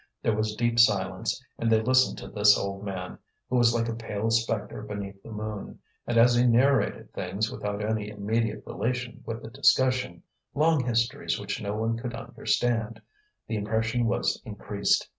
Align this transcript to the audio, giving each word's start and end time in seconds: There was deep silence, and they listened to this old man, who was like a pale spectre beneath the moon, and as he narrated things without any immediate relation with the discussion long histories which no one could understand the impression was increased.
There 0.23 0.35
was 0.35 0.55
deep 0.55 0.79
silence, 0.79 1.45
and 1.59 1.71
they 1.71 1.79
listened 1.79 2.17
to 2.17 2.27
this 2.27 2.57
old 2.57 2.83
man, 2.83 3.19
who 3.51 3.55
was 3.57 3.75
like 3.75 3.87
a 3.87 3.93
pale 3.93 4.31
spectre 4.31 4.81
beneath 4.81 5.21
the 5.21 5.29
moon, 5.31 5.77
and 6.07 6.17
as 6.17 6.33
he 6.33 6.43
narrated 6.43 7.13
things 7.13 7.51
without 7.51 7.85
any 7.85 8.09
immediate 8.09 8.63
relation 8.65 9.21
with 9.27 9.43
the 9.43 9.51
discussion 9.51 10.23
long 10.55 10.83
histories 10.83 11.39
which 11.39 11.61
no 11.61 11.75
one 11.75 11.99
could 11.99 12.15
understand 12.15 12.99
the 13.45 13.57
impression 13.57 14.07
was 14.07 14.41
increased. 14.43 15.07